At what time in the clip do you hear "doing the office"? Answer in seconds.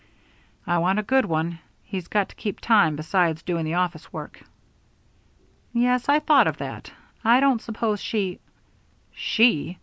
3.43-4.11